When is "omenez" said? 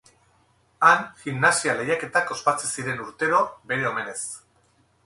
3.93-4.21